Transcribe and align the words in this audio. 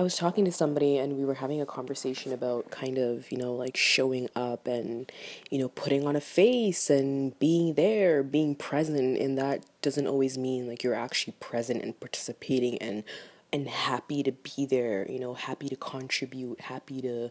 I 0.00 0.02
was 0.02 0.16
talking 0.16 0.46
to 0.46 0.50
somebody 0.50 0.96
and 0.96 1.18
we 1.18 1.26
were 1.26 1.34
having 1.34 1.60
a 1.60 1.66
conversation 1.66 2.32
about 2.32 2.70
kind 2.70 2.96
of, 2.96 3.30
you 3.30 3.36
know, 3.36 3.52
like 3.52 3.76
showing 3.76 4.30
up 4.34 4.66
and, 4.66 5.12
you 5.50 5.58
know, 5.58 5.68
putting 5.68 6.06
on 6.06 6.16
a 6.16 6.22
face 6.22 6.88
and 6.88 7.38
being 7.38 7.74
there, 7.74 8.22
being 8.22 8.54
present. 8.54 9.18
And 9.18 9.36
that 9.36 9.66
doesn't 9.82 10.06
always 10.06 10.38
mean 10.38 10.66
like 10.66 10.82
you're 10.82 10.94
actually 10.94 11.34
present 11.38 11.82
and 11.82 12.00
participating 12.00 12.78
and 12.78 13.04
and 13.52 13.68
happy 13.68 14.22
to 14.22 14.32
be 14.32 14.64
there, 14.64 15.10
you 15.10 15.18
know, 15.18 15.34
happy 15.34 15.68
to 15.68 15.76
contribute, 15.76 16.60
happy 16.60 17.02
to, 17.02 17.30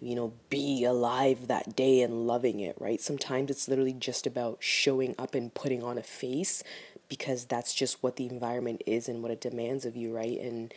you 0.00 0.14
know, 0.14 0.32
be 0.50 0.84
alive 0.84 1.46
that 1.46 1.76
day 1.76 2.02
and 2.02 2.26
loving 2.26 2.60
it, 2.60 2.76
right? 2.80 3.00
Sometimes 3.00 3.50
it's 3.50 3.68
literally 3.68 3.92
just 3.92 4.26
about 4.26 4.58
showing 4.60 5.14
up 5.16 5.34
and 5.34 5.54
putting 5.54 5.82
on 5.82 5.96
a 5.96 6.02
face 6.02 6.64
because 7.10 7.44
that's 7.44 7.74
just 7.74 8.02
what 8.02 8.16
the 8.16 8.26
environment 8.26 8.82
is 8.86 9.08
and 9.08 9.22
what 9.22 9.32
it 9.32 9.40
demands 9.40 9.84
of 9.84 9.96
you, 9.96 10.14
right? 10.14 10.40
And 10.40 10.72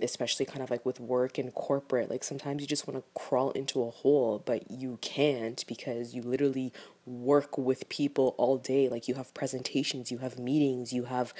especially 0.00 0.44
kind 0.44 0.62
of 0.62 0.70
like 0.70 0.84
with 0.84 1.00
work 1.00 1.38
and 1.38 1.54
corporate 1.54 2.10
like 2.10 2.22
sometimes 2.22 2.60
you 2.60 2.66
just 2.66 2.86
want 2.86 2.98
to 2.98 3.20
crawl 3.20 3.50
into 3.52 3.82
a 3.82 3.90
hole 3.90 4.42
but 4.44 4.70
you 4.70 4.98
can't 5.00 5.64
because 5.66 6.14
you 6.14 6.22
literally 6.22 6.72
work 7.06 7.56
with 7.56 7.88
people 7.88 8.34
all 8.36 8.58
day. 8.58 8.88
Like 8.88 9.06
you 9.08 9.14
have 9.14 9.32
presentations, 9.32 10.10
you 10.10 10.18
have 10.18 10.38
meetings, 10.38 10.92
you 10.92 11.04
have 11.04 11.32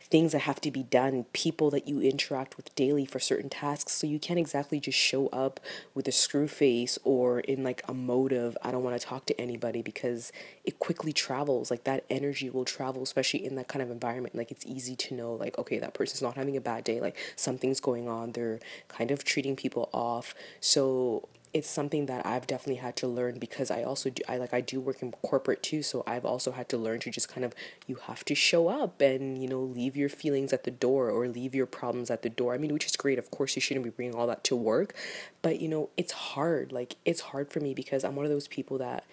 things 0.00 0.32
that 0.32 0.40
have 0.40 0.60
to 0.60 0.70
be 0.70 0.82
done, 0.82 1.24
people 1.32 1.70
that 1.70 1.88
you 1.88 2.00
interact 2.00 2.56
with 2.56 2.74
daily 2.74 3.06
for 3.06 3.18
certain 3.18 3.48
tasks. 3.48 3.92
So 3.92 4.06
you 4.06 4.18
can't 4.18 4.38
exactly 4.38 4.78
just 4.78 4.98
show 4.98 5.28
up 5.28 5.60
with 5.94 6.06
a 6.06 6.12
screw 6.12 6.46
face 6.46 6.98
or 7.04 7.40
in 7.40 7.64
like 7.64 7.82
a 7.88 7.94
motive, 7.94 8.56
I 8.62 8.70
don't 8.70 8.84
want 8.84 9.00
to 9.00 9.06
talk 9.06 9.24
to 9.26 9.40
anybody 9.40 9.80
because 9.80 10.30
it 10.62 10.78
quickly 10.78 11.12
travels. 11.12 11.70
Like 11.70 11.84
that 11.84 12.04
energy 12.10 12.50
will 12.50 12.66
travel, 12.66 13.02
especially 13.02 13.44
in 13.44 13.54
that 13.56 13.68
kind 13.68 13.82
of 13.82 13.90
environment. 13.90 14.34
Like 14.34 14.50
it's 14.50 14.66
easy 14.66 14.94
to 14.96 15.14
know, 15.14 15.32
like, 15.32 15.58
okay, 15.58 15.78
that 15.78 15.94
person's 15.94 16.22
not 16.22 16.36
having 16.36 16.56
a 16.56 16.60
bad 16.60 16.84
day. 16.84 17.00
Like 17.00 17.16
something's 17.34 17.80
going 17.80 18.08
on. 18.08 18.32
They're 18.32 18.60
kind 18.88 19.10
of 19.10 19.24
treating 19.24 19.56
people 19.56 19.88
off. 19.92 20.34
So 20.60 21.28
it's 21.54 21.70
something 21.70 22.06
that 22.06 22.26
I've 22.26 22.48
definitely 22.48 22.82
had 22.82 22.96
to 22.96 23.06
learn 23.06 23.38
because 23.38 23.70
I 23.70 23.84
also 23.84 24.10
do 24.10 24.22
I 24.28 24.36
like 24.38 24.52
I 24.52 24.60
do 24.60 24.80
work 24.80 25.00
in 25.00 25.12
corporate 25.12 25.62
too 25.62 25.82
so 25.84 26.02
I've 26.04 26.24
also 26.24 26.50
had 26.50 26.68
to 26.70 26.76
learn 26.76 26.98
to 27.00 27.10
just 27.10 27.28
kind 27.28 27.44
of 27.44 27.54
you 27.86 27.94
have 28.06 28.24
to 28.24 28.34
show 28.34 28.68
up 28.68 29.00
and 29.00 29.40
you 29.40 29.48
know 29.48 29.60
leave 29.60 29.96
your 29.96 30.08
feelings 30.08 30.52
at 30.52 30.64
the 30.64 30.72
door 30.72 31.10
or 31.10 31.28
leave 31.28 31.54
your 31.54 31.66
problems 31.66 32.10
at 32.10 32.22
the 32.22 32.28
door. 32.28 32.54
I 32.54 32.58
mean 32.58 32.72
which 32.72 32.86
is 32.86 32.96
great 32.96 33.18
of 33.18 33.30
course 33.30 33.54
you 33.54 33.62
shouldn't 33.62 33.84
be 33.84 33.90
bringing 33.90 34.16
all 34.16 34.26
that 34.26 34.42
to 34.44 34.56
work 34.56 34.94
but 35.42 35.60
you 35.60 35.68
know 35.68 35.90
it's 35.96 36.12
hard 36.12 36.72
like 36.72 36.96
it's 37.04 37.20
hard 37.20 37.52
for 37.52 37.60
me 37.60 37.72
because 37.72 38.02
I'm 38.02 38.16
one 38.16 38.26
of 38.26 38.32
those 38.32 38.48
people 38.48 38.76
that 38.78 39.04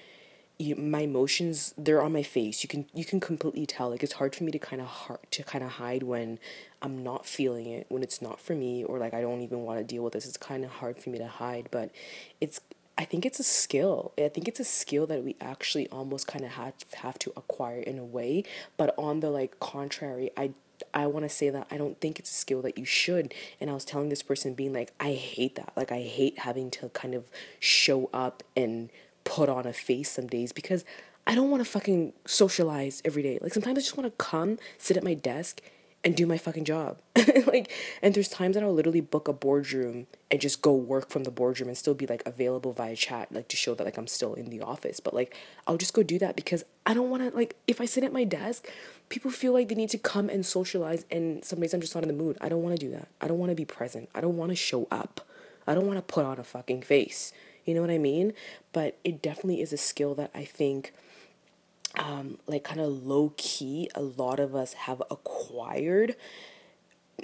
you, 0.61 0.75
my 0.75 1.01
emotions 1.01 1.73
they're 1.77 2.01
on 2.01 2.13
my 2.13 2.23
face. 2.23 2.63
You 2.63 2.69
can 2.69 2.85
you 2.93 3.05
can 3.05 3.19
completely 3.19 3.65
tell. 3.65 3.89
Like 3.89 4.03
it's 4.03 4.13
hard 4.13 4.35
for 4.35 4.43
me 4.43 4.51
to 4.51 4.59
kind 4.59 4.81
of 4.81 4.87
hard 4.87 5.19
to 5.31 5.43
kind 5.43 5.63
of 5.63 5.71
hide 5.71 6.03
when 6.03 6.39
i'm 6.81 7.03
not 7.03 7.25
feeling 7.27 7.67
it 7.67 7.85
when 7.89 8.01
it's 8.01 8.21
not 8.23 8.39
for 8.39 8.55
me 8.55 8.83
or 8.83 8.97
like 8.97 9.13
i 9.13 9.21
don't 9.21 9.41
even 9.41 9.61
want 9.61 9.79
to 9.79 9.83
deal 9.83 10.03
with 10.03 10.13
this. 10.13 10.25
It's 10.25 10.37
kind 10.37 10.63
of 10.63 10.71
hard 10.71 10.97
for 10.97 11.09
me 11.09 11.17
to 11.19 11.27
hide 11.27 11.67
but 11.71 11.91
it's 12.39 12.61
i 12.97 13.05
think 13.05 13.25
it's 13.25 13.39
a 13.39 13.43
skill. 13.43 14.13
I 14.17 14.29
think 14.29 14.47
it's 14.47 14.59
a 14.59 14.65
skill 14.65 15.07
that 15.07 15.23
we 15.23 15.35
actually 15.41 15.87
almost 15.89 16.27
kind 16.27 16.45
of 16.45 16.51
have, 16.51 16.73
have 16.95 17.17
to 17.19 17.33
acquire 17.35 17.79
in 17.79 17.97
a 17.97 18.05
way. 18.05 18.43
But 18.77 18.93
on 18.97 19.19
the 19.19 19.29
like 19.29 19.59
contrary 19.59 20.31
i 20.37 20.51
I 20.95 21.05
want 21.07 21.23
to 21.25 21.29
say 21.29 21.49
that 21.51 21.67
I 21.69 21.77
don't 21.77 21.99
think 22.01 22.17
it's 22.17 22.31
a 22.31 22.33
skill 22.33 22.61
that 22.63 22.77
you 22.77 22.85
should. 22.85 23.33
And 23.59 23.69
I 23.69 23.73
was 23.73 23.85
telling 23.85 24.09
this 24.09 24.23
person, 24.23 24.55
being 24.55 24.73
like, 24.73 24.91
I 24.99 25.13
hate 25.13 25.55
that. 25.55 25.73
Like, 25.75 25.91
I 25.91 26.01
hate 26.01 26.39
having 26.39 26.71
to 26.71 26.89
kind 26.89 27.13
of 27.13 27.25
show 27.59 28.09
up 28.11 28.41
and 28.55 28.89
put 29.23 29.49
on 29.49 29.65
a 29.65 29.73
face 29.73 30.11
some 30.11 30.27
days 30.27 30.51
because 30.51 30.85
I 31.27 31.35
don't 31.35 31.49
want 31.49 31.63
to 31.63 31.69
fucking 31.69 32.13
socialize 32.25 33.01
every 33.05 33.21
day. 33.21 33.39
Like 33.41 33.53
sometimes 33.53 33.77
I 33.77 33.81
just 33.81 33.97
want 33.97 34.07
to 34.07 34.23
come, 34.23 34.57
sit 34.77 34.97
at 34.97 35.03
my 35.03 35.13
desk 35.13 35.61
and 36.03 36.15
do 36.15 36.25
my 36.25 36.37
fucking 36.37 36.65
job. 36.65 36.97
like 37.45 37.71
and 38.01 38.13
there's 38.13 38.27
times 38.27 38.55
that 38.55 38.63
I'll 38.63 38.73
literally 38.73 39.01
book 39.01 39.27
a 39.27 39.33
boardroom 39.33 40.07
and 40.31 40.41
just 40.41 40.61
go 40.61 40.73
work 40.73 41.09
from 41.09 41.23
the 41.23 41.31
boardroom 41.31 41.69
and 41.69 41.77
still 41.77 41.93
be 41.93 42.07
like 42.07 42.23
available 42.25 42.73
via 42.73 42.95
chat 42.95 43.31
like 43.31 43.47
to 43.49 43.57
show 43.57 43.75
that 43.75 43.83
like 43.83 43.97
I'm 43.97 44.07
still 44.07 44.33
in 44.33 44.49
the 44.49 44.61
office. 44.61 44.99
But 44.99 45.13
like 45.13 45.35
I'll 45.67 45.77
just 45.77 45.93
go 45.93 46.01
do 46.01 46.17
that 46.19 46.35
because 46.35 46.63
I 46.85 46.93
don't 46.93 47.09
want 47.09 47.23
to 47.23 47.35
like 47.35 47.55
if 47.67 47.79
I 47.79 47.85
sit 47.85 48.03
at 48.03 48.13
my 48.13 48.23
desk, 48.23 48.67
people 49.09 49.29
feel 49.29 49.53
like 49.53 49.69
they 49.69 49.75
need 49.75 49.89
to 49.91 49.99
come 49.99 50.29
and 50.29 50.45
socialize 50.45 51.05
and 51.11 51.45
some 51.45 51.59
days 51.59 51.73
I'm 51.73 51.81
just 51.81 51.93
not 51.93 52.03
in 52.03 52.07
the 52.07 52.15
mood. 52.15 52.37
I 52.41 52.49
don't 52.49 52.63
want 52.63 52.79
to 52.79 52.83
do 52.83 52.91
that. 52.93 53.07
I 53.19 53.27
don't 53.27 53.37
want 53.37 53.51
to 53.51 53.55
be 53.55 53.65
present. 53.65 54.09
I 54.15 54.21
don't 54.21 54.37
want 54.37 54.51
to 54.51 54.55
show 54.55 54.87
up. 54.89 55.21
I 55.67 55.75
don't 55.75 55.85
want 55.85 55.97
to 55.97 56.13
put 56.13 56.25
on 56.25 56.39
a 56.39 56.43
fucking 56.43 56.81
face. 56.81 57.31
You 57.71 57.75
know 57.75 57.81
what 57.83 57.89
I 57.89 57.99
mean? 57.99 58.33
But 58.73 58.97
it 59.05 59.21
definitely 59.21 59.61
is 59.61 59.71
a 59.71 59.77
skill 59.77 60.13
that 60.15 60.29
I 60.35 60.43
think 60.43 60.91
um 61.97 62.37
like 62.47 62.65
kind 62.65 62.81
of 62.81 63.05
low 63.05 63.31
key 63.37 63.89
a 63.95 64.01
lot 64.01 64.41
of 64.41 64.53
us 64.53 64.73
have 64.73 65.01
acquired 65.09 66.17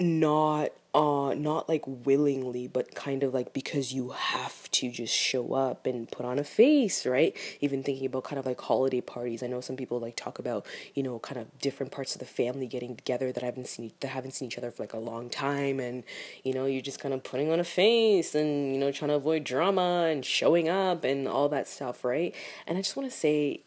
not 0.00 0.70
uh 0.98 1.32
not 1.34 1.68
like 1.68 1.84
willingly 1.86 2.66
but 2.66 2.92
kind 2.92 3.22
of 3.22 3.32
like 3.32 3.52
because 3.52 3.92
you 3.92 4.08
have 4.10 4.68
to 4.72 4.90
just 4.90 5.14
show 5.14 5.54
up 5.54 5.86
and 5.86 6.10
put 6.10 6.26
on 6.26 6.40
a 6.40 6.44
face 6.44 7.06
right? 7.06 7.36
Even 7.60 7.84
thinking 7.84 8.06
about 8.06 8.24
kind 8.24 8.38
of 8.38 8.46
like 8.46 8.60
holiday 8.60 9.00
parties. 9.00 9.44
I 9.44 9.46
know 9.46 9.60
some 9.60 9.76
people 9.76 10.00
like 10.00 10.16
talk 10.16 10.40
about 10.40 10.66
you 10.94 11.04
know 11.04 11.20
kind 11.20 11.40
of 11.40 11.56
different 11.60 11.92
parts 11.92 12.16
of 12.16 12.18
the 12.18 12.26
family 12.26 12.66
getting 12.66 12.96
together 12.96 13.30
that 13.30 13.44
haven't 13.44 13.68
seen 13.68 13.92
that 14.00 14.08
haven't 14.08 14.32
seen 14.32 14.48
each 14.48 14.58
other 14.58 14.72
for 14.72 14.82
like 14.82 14.92
a 14.92 14.98
long 14.98 15.30
time. 15.30 15.78
And 15.78 16.02
you 16.42 16.52
know 16.52 16.66
you're 16.66 16.82
just 16.82 16.98
kind 16.98 17.14
of 17.14 17.22
putting 17.22 17.52
on 17.52 17.60
a 17.60 17.64
face 17.64 18.34
and 18.34 18.74
you 18.74 18.80
know 18.80 18.90
trying 18.90 19.10
to 19.10 19.14
avoid 19.14 19.44
drama 19.44 20.08
and 20.10 20.24
showing 20.24 20.68
up 20.68 21.04
and 21.04 21.28
all 21.28 21.48
that 21.50 21.68
stuff 21.68 22.04
right? 22.04 22.34
And 22.66 22.76
i 22.76 22.80
just 22.80 22.96
want 22.96 23.08
to 23.08 23.16
say 23.16 23.60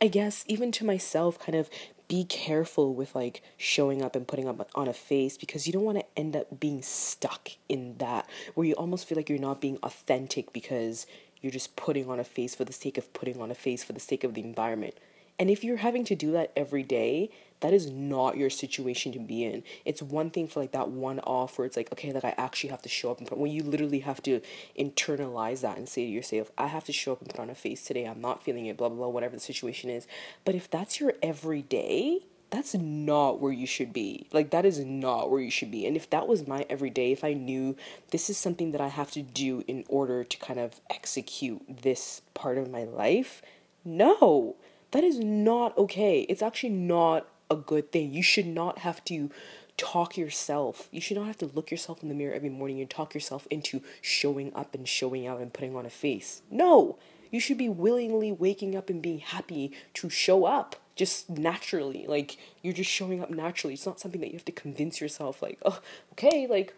I 0.00 0.08
guess 0.08 0.44
even 0.46 0.72
to 0.72 0.84
myself, 0.84 1.38
kind 1.38 1.56
of 1.56 1.70
be 2.08 2.24
careful 2.24 2.94
with 2.94 3.14
like 3.14 3.42
showing 3.56 4.02
up 4.02 4.14
and 4.14 4.28
putting 4.28 4.48
up 4.48 4.68
on 4.74 4.88
a 4.88 4.92
face 4.92 5.36
because 5.36 5.66
you 5.66 5.72
don't 5.72 5.84
want 5.84 5.98
to 5.98 6.04
end 6.16 6.36
up 6.36 6.60
being 6.60 6.82
stuck 6.82 7.50
in 7.68 7.96
that 7.98 8.28
where 8.54 8.66
you 8.66 8.74
almost 8.74 9.06
feel 9.06 9.16
like 9.16 9.28
you're 9.28 9.38
not 9.38 9.60
being 9.60 9.78
authentic 9.82 10.52
because 10.52 11.06
you're 11.40 11.52
just 11.52 11.76
putting 11.76 12.08
on 12.08 12.18
a 12.20 12.24
face 12.24 12.54
for 12.54 12.64
the 12.64 12.72
sake 12.72 12.96
of 12.96 13.12
putting 13.12 13.40
on 13.40 13.50
a 13.50 13.54
face 13.54 13.82
for 13.82 13.92
the 13.92 14.00
sake 14.00 14.24
of 14.24 14.34
the 14.34 14.42
environment. 14.42 14.94
And 15.38 15.50
if 15.50 15.62
you're 15.62 15.78
having 15.78 16.04
to 16.04 16.14
do 16.14 16.32
that 16.32 16.50
every 16.56 16.82
day, 16.82 17.30
that 17.60 17.72
is 17.72 17.90
not 17.90 18.36
your 18.36 18.50
situation 18.50 19.12
to 19.12 19.18
be 19.18 19.44
in. 19.44 19.62
It's 19.84 20.02
one 20.02 20.30
thing 20.30 20.48
for 20.48 20.60
like 20.60 20.72
that 20.72 20.88
one 20.90 21.20
off 21.20 21.58
where 21.58 21.66
it's 21.66 21.76
like, 21.76 21.92
okay, 21.92 22.12
like 22.12 22.24
I 22.24 22.34
actually 22.36 22.70
have 22.70 22.82
to 22.82 22.88
show 22.88 23.10
up 23.10 23.20
in 23.20 23.26
front 23.26 23.40
when 23.40 23.52
you 23.52 23.62
literally 23.62 24.00
have 24.00 24.22
to 24.22 24.40
internalize 24.78 25.60
that 25.62 25.78
and 25.78 25.88
say 25.88 26.04
to 26.04 26.10
yourself, 26.10 26.50
I 26.58 26.66
have 26.66 26.84
to 26.84 26.92
show 26.92 27.12
up 27.12 27.20
and 27.20 27.30
put 27.30 27.40
on 27.40 27.50
a 27.50 27.54
face 27.54 27.84
today. 27.84 28.04
I'm 28.04 28.20
not 28.20 28.42
feeling 28.42 28.66
it, 28.66 28.76
blah 28.76 28.88
blah 28.88 28.98
blah, 28.98 29.08
whatever 29.08 29.36
the 29.36 29.40
situation 29.40 29.90
is. 29.90 30.06
But 30.44 30.54
if 30.54 30.70
that's 30.70 31.00
your 31.00 31.14
everyday, 31.22 32.20
that's 32.50 32.74
not 32.74 33.40
where 33.40 33.52
you 33.52 33.66
should 33.66 33.92
be. 33.92 34.28
Like 34.32 34.50
that 34.50 34.64
is 34.64 34.84
not 34.84 35.30
where 35.30 35.40
you 35.40 35.50
should 35.50 35.70
be. 35.70 35.86
And 35.86 35.96
if 35.96 36.08
that 36.10 36.28
was 36.28 36.46
my 36.46 36.64
everyday, 36.70 37.12
if 37.12 37.24
I 37.24 37.32
knew 37.32 37.76
this 38.10 38.30
is 38.30 38.38
something 38.38 38.72
that 38.72 38.80
I 38.80 38.88
have 38.88 39.10
to 39.12 39.22
do 39.22 39.64
in 39.66 39.84
order 39.88 40.22
to 40.22 40.38
kind 40.38 40.60
of 40.60 40.80
execute 40.90 41.82
this 41.82 42.22
part 42.34 42.58
of 42.58 42.70
my 42.70 42.84
life, 42.84 43.42
no. 43.84 44.56
That 44.92 45.02
is 45.02 45.18
not 45.18 45.76
okay. 45.76 46.20
It's 46.22 46.42
actually 46.42 46.70
not 46.70 47.26
a 47.50 47.56
good 47.56 47.92
thing. 47.92 48.12
You 48.12 48.22
should 48.22 48.46
not 48.46 48.78
have 48.78 49.04
to 49.06 49.30
talk 49.76 50.16
yourself. 50.16 50.88
You 50.90 51.00
should 51.00 51.16
not 51.16 51.26
have 51.26 51.38
to 51.38 51.46
look 51.46 51.70
yourself 51.70 52.02
in 52.02 52.08
the 52.08 52.14
mirror 52.14 52.34
every 52.34 52.48
morning 52.48 52.80
and 52.80 52.88
talk 52.88 53.14
yourself 53.14 53.46
into 53.50 53.82
showing 54.00 54.54
up 54.54 54.74
and 54.74 54.88
showing 54.88 55.26
out 55.26 55.40
and 55.40 55.52
putting 55.52 55.76
on 55.76 55.86
a 55.86 55.90
face. 55.90 56.42
No, 56.50 56.98
you 57.30 57.40
should 57.40 57.58
be 57.58 57.68
willingly 57.68 58.32
waking 58.32 58.74
up 58.74 58.88
and 58.88 59.02
being 59.02 59.18
happy 59.18 59.72
to 59.94 60.08
show 60.08 60.44
up 60.44 60.76
just 60.94 61.28
naturally. 61.28 62.06
Like 62.06 62.38
you're 62.62 62.72
just 62.72 62.90
showing 62.90 63.22
up 63.22 63.30
naturally. 63.30 63.74
It's 63.74 63.86
not 63.86 64.00
something 64.00 64.20
that 64.20 64.28
you 64.28 64.34
have 64.34 64.44
to 64.46 64.52
convince 64.52 65.00
yourself 65.00 65.42
like, 65.42 65.58
"Oh, 65.64 65.80
okay, 66.12 66.46
like 66.46 66.74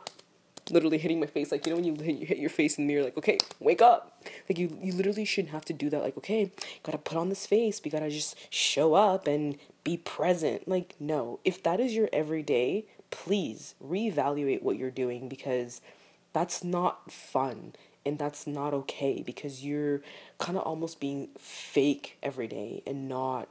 literally 0.71 0.99
hitting 0.99 1.21
my 1.21 1.27
face 1.27 1.51
like 1.53 1.67
you 1.67 1.71
know 1.71 1.77
when 1.77 1.85
you 1.85 1.95
hit, 2.03 2.17
you 2.17 2.27
hit 2.27 2.39
your 2.39 2.51
face 2.51 2.79
in 2.79 2.87
the 2.87 2.93
mirror 2.93 3.05
like 3.05 3.17
okay 3.17 3.39
wake 3.61 3.83
up. 3.83 4.23
Like 4.49 4.59
you 4.59 4.79
you 4.83 4.93
literally 4.93 5.25
shouldn't 5.25 5.53
have 5.53 5.65
to 5.67 5.73
do 5.73 5.91
that 5.91 6.03
like 6.03 6.17
okay 6.17 6.53
gotta 6.83 6.99
put 6.99 7.17
on 7.17 7.29
this 7.29 7.47
face 7.47 7.81
we 7.85 7.91
gotta 7.91 8.11
just 8.11 8.37
show 8.53 8.95
up 8.95 9.27
and 9.27 9.57
be 9.85 9.97
present. 9.97 10.69
Like 10.69 10.95
no 10.99 11.41
if 11.45 11.63
that 11.63 11.81
is 11.81 11.95
your 11.95 12.09
everyday 12.13 12.87
please 13.11 13.75
reevaluate 13.85 14.63
what 14.63 14.77
you're 14.77 14.91
doing 14.91 15.29
because 15.29 15.81
that's 16.33 16.63
not 16.63 17.11
fun 17.11 17.73
and 18.05 18.19
that's 18.19 18.47
not 18.47 18.73
okay 18.73 19.23
because 19.25 19.65
you're 19.65 20.01
kind 20.39 20.57
of 20.57 20.65
almost 20.65 21.01
being 21.01 21.29
fake 21.39 22.17
every 22.23 22.47
day 22.47 22.83
and 22.87 23.09
not 23.09 23.49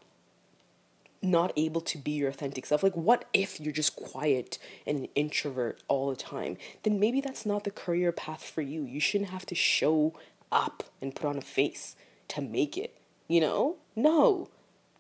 not 1.27 1.53
able 1.56 1.81
to 1.81 1.97
be 1.97 2.12
your 2.12 2.29
authentic 2.29 2.65
self. 2.65 2.83
Like, 2.83 2.95
what 2.95 3.25
if 3.33 3.59
you're 3.59 3.74
just 3.74 3.95
quiet 3.95 4.57
and 4.85 5.00
an 5.00 5.07
introvert 5.15 5.81
all 5.88 6.09
the 6.09 6.15
time? 6.15 6.57
Then 6.83 7.00
maybe 7.00 7.21
that's 7.21 7.45
not 7.45 7.63
the 7.63 7.71
career 7.71 8.12
path 8.12 8.44
for 8.44 8.62
you. 8.62 8.83
You 8.83 9.00
shouldn't 9.00 9.29
have 9.29 9.45
to 9.47 9.56
show 9.56 10.13
up 10.51 10.83
and 11.01 11.15
put 11.15 11.27
on 11.27 11.38
a 11.38 11.41
face 11.41 11.95
to 12.29 12.41
make 12.41 12.77
it, 12.77 12.95
you 13.27 13.41
know? 13.41 13.75
No, 13.95 14.50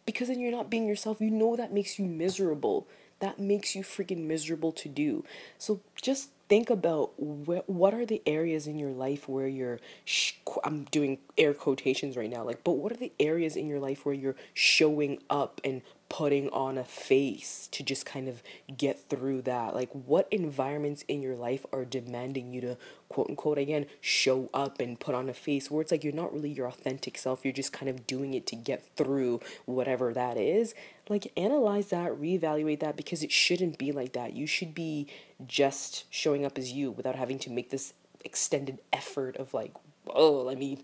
because 0.05 0.27
then 0.27 0.39
you're 0.39 0.51
not 0.51 0.69
being 0.69 0.87
yourself. 0.87 1.21
You 1.21 1.31
know 1.31 1.55
that 1.55 1.73
makes 1.73 1.99
you 1.99 2.05
miserable. 2.05 2.87
That 3.19 3.39
makes 3.39 3.75
you 3.75 3.83
freaking 3.83 4.25
miserable 4.25 4.71
to 4.73 4.89
do. 4.89 5.23
So 5.57 5.81
just 5.95 6.29
think 6.49 6.69
about 6.69 7.11
wh- 7.17 7.67
what 7.69 7.93
are 7.93 8.05
the 8.05 8.21
areas 8.25 8.67
in 8.67 8.77
your 8.77 8.91
life 8.91 9.27
where 9.27 9.47
you're 9.47 9.79
sh- 10.05 10.33
i'm 10.63 10.85
doing 10.85 11.17
air 11.37 11.53
quotations 11.53 12.15
right 12.15 12.29
now 12.29 12.43
like 12.43 12.63
but 12.63 12.73
what 12.73 12.91
are 12.91 12.97
the 12.97 13.11
areas 13.19 13.55
in 13.55 13.67
your 13.67 13.79
life 13.79 14.05
where 14.05 14.15
you're 14.15 14.35
showing 14.53 15.19
up 15.29 15.59
and 15.63 15.81
putting 16.09 16.49
on 16.49 16.77
a 16.77 16.83
face 16.83 17.67
to 17.71 17.83
just 17.83 18.05
kind 18.05 18.27
of 18.27 18.41
get 18.75 19.09
through 19.09 19.41
that? 19.43 19.75
Like, 19.75 19.89
what 19.91 20.27
environments 20.31 21.03
in 21.07 21.21
your 21.21 21.35
life 21.35 21.65
are 21.73 21.85
demanding 21.85 22.53
you 22.53 22.61
to, 22.61 22.77
quote 23.09 23.29
unquote, 23.29 23.57
again, 23.57 23.85
show 23.99 24.49
up 24.53 24.79
and 24.79 24.99
put 24.99 25.15
on 25.15 25.29
a 25.29 25.33
face 25.33 25.69
where 25.69 25.81
it's 25.81 25.91
like 25.91 26.03
you're 26.03 26.13
not 26.13 26.33
really 26.33 26.49
your 26.49 26.67
authentic 26.67 27.17
self, 27.17 27.43
you're 27.43 27.53
just 27.53 27.73
kind 27.73 27.89
of 27.89 28.07
doing 28.07 28.33
it 28.33 28.47
to 28.47 28.55
get 28.55 28.85
through 28.95 29.39
whatever 29.65 30.13
that 30.13 30.37
is? 30.37 30.73
Like, 31.09 31.31
analyze 31.37 31.87
that, 31.87 32.11
reevaluate 32.11 32.79
that 32.79 32.97
because 32.97 33.23
it 33.23 33.31
shouldn't 33.31 33.77
be 33.77 33.91
like 33.91 34.13
that. 34.13 34.33
You 34.33 34.47
should 34.47 34.73
be 34.73 35.07
just 35.47 36.05
showing 36.09 36.45
up 36.45 36.57
as 36.57 36.71
you 36.71 36.91
without 36.91 37.15
having 37.15 37.39
to 37.39 37.49
make 37.49 37.69
this 37.69 37.93
extended 38.23 38.79
effort 38.93 39.37
of, 39.37 39.53
like, 39.53 39.73
oh, 40.09 40.41
let 40.41 40.57
me 40.57 40.79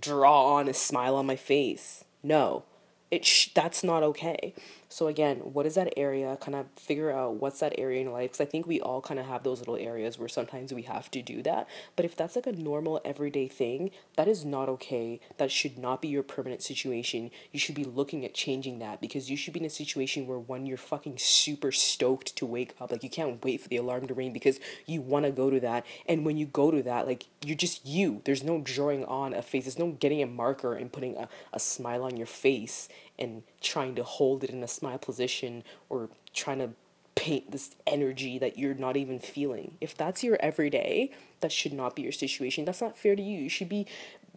draw 0.00 0.54
on 0.56 0.68
a 0.68 0.74
smile 0.74 1.16
on 1.16 1.26
my 1.26 1.36
face. 1.36 2.04
No 2.22 2.64
it 3.12 3.26
sh- 3.26 3.50
that's 3.54 3.84
not 3.84 4.02
okay. 4.02 4.54
So 4.88 5.06
again, 5.06 5.38
what 5.38 5.64
is 5.64 5.74
that 5.76 5.92
area? 5.96 6.36
Kind 6.38 6.54
of 6.54 6.66
figure 6.76 7.10
out 7.10 7.36
what's 7.36 7.60
that 7.60 7.74
area 7.78 8.00
in 8.00 8.06
your 8.06 8.14
life. 8.14 8.32
Because 8.32 8.46
I 8.46 8.50
think 8.50 8.66
we 8.66 8.80
all 8.80 9.00
kind 9.00 9.18
of 9.18 9.24
have 9.24 9.42
those 9.42 9.60
little 9.60 9.76
areas 9.76 10.18
where 10.18 10.28
sometimes 10.28 10.72
we 10.72 10.82
have 10.82 11.10
to 11.12 11.22
do 11.22 11.42
that. 11.42 11.66
But 11.96 12.04
if 12.04 12.14
that's 12.14 12.36
like 12.36 12.46
a 12.46 12.52
normal 12.52 13.00
everyday 13.04 13.48
thing, 13.48 13.90
that 14.16 14.28
is 14.28 14.44
not 14.44 14.68
okay. 14.68 15.20
That 15.38 15.50
should 15.50 15.78
not 15.78 16.02
be 16.02 16.08
your 16.08 16.22
permanent 16.22 16.62
situation. 16.62 17.30
You 17.52 17.58
should 17.58 17.74
be 17.74 17.84
looking 17.84 18.24
at 18.24 18.34
changing 18.34 18.80
that 18.80 19.00
because 19.00 19.30
you 19.30 19.36
should 19.36 19.54
be 19.54 19.60
in 19.60 19.66
a 19.66 19.70
situation 19.70 20.26
where 20.26 20.38
when 20.38 20.66
you're 20.66 20.76
fucking 20.76 21.16
super 21.18 21.72
stoked 21.72 22.36
to 22.36 22.44
wake 22.44 22.74
up, 22.80 22.92
like 22.92 23.02
you 23.02 23.10
can't 23.10 23.42
wait 23.42 23.62
for 23.62 23.68
the 23.68 23.78
alarm 23.78 24.08
to 24.08 24.14
ring 24.14 24.32
because 24.32 24.60
you 24.84 25.00
want 25.00 25.24
to 25.24 25.32
go 25.32 25.48
to 25.48 25.60
that. 25.60 25.86
And 26.06 26.26
when 26.26 26.36
you 26.36 26.44
go 26.44 26.70
to 26.70 26.82
that, 26.82 27.06
like 27.06 27.26
you're 27.44 27.56
just 27.56 27.86
you. 27.86 28.20
There's 28.24 28.42
no 28.42 28.60
drawing 28.60 29.04
on 29.06 29.32
a 29.32 29.40
face. 29.40 29.64
There's 29.64 29.78
no 29.78 29.92
getting 29.92 30.22
a 30.22 30.26
marker 30.26 30.74
and 30.74 30.92
putting 30.92 31.16
a, 31.16 31.28
a 31.52 31.60
smile 31.60 32.04
on 32.04 32.16
your 32.18 32.26
face 32.26 32.88
and 33.18 33.42
trying 33.60 33.94
to 33.94 34.02
hold 34.02 34.44
it 34.44 34.50
in 34.50 34.62
a 34.62 34.68
smile 34.68 34.98
position 34.98 35.64
or 35.88 36.10
trying 36.34 36.58
to 36.58 36.70
paint 37.14 37.52
this 37.52 37.76
energy 37.86 38.38
that 38.38 38.58
you're 38.58 38.74
not 38.74 38.96
even 38.96 39.18
feeling. 39.18 39.76
If 39.80 39.96
that's 39.96 40.24
your 40.24 40.36
everyday, 40.40 41.10
that 41.40 41.52
should 41.52 41.72
not 41.72 41.94
be 41.94 42.02
your 42.02 42.12
situation. 42.12 42.64
That's 42.64 42.80
not 42.80 42.96
fair 42.96 43.14
to 43.14 43.22
you. 43.22 43.38
You 43.38 43.48
should 43.48 43.68
be 43.68 43.86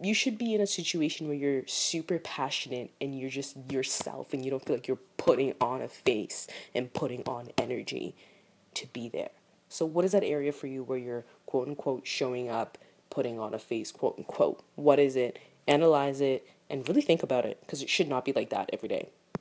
you 0.00 0.12
should 0.12 0.36
be 0.36 0.54
in 0.54 0.60
a 0.60 0.66
situation 0.66 1.26
where 1.26 1.36
you're 1.36 1.66
super 1.66 2.18
passionate 2.18 2.90
and 3.00 3.18
you're 3.18 3.30
just 3.30 3.56
yourself 3.70 4.34
and 4.34 4.44
you 4.44 4.50
don't 4.50 4.62
feel 4.62 4.76
like 4.76 4.86
you're 4.86 4.98
putting 5.16 5.54
on 5.58 5.80
a 5.80 5.88
face 5.88 6.46
and 6.74 6.92
putting 6.92 7.22
on 7.22 7.48
energy 7.56 8.14
to 8.74 8.86
be 8.88 9.08
there. 9.08 9.30
So 9.70 9.86
what 9.86 10.04
is 10.04 10.12
that 10.12 10.22
area 10.22 10.52
for 10.52 10.66
you 10.66 10.84
where 10.84 10.98
you're 10.98 11.24
quote 11.46 11.68
unquote 11.68 12.06
showing 12.06 12.50
up, 12.50 12.76
putting 13.08 13.38
on 13.38 13.54
a 13.54 13.58
face, 13.58 13.90
quote 13.90 14.16
unquote? 14.18 14.62
What 14.74 14.98
is 14.98 15.16
it? 15.16 15.38
Analyze 15.66 16.20
it 16.20 16.46
and 16.68 16.88
really 16.88 17.02
think 17.02 17.22
about 17.22 17.44
it 17.44 17.58
because 17.60 17.82
it 17.82 17.88
should 17.88 18.08
not 18.08 18.24
be 18.24 18.32
like 18.32 18.50
that 18.50 18.70
every 18.72 18.88
day. 18.88 19.08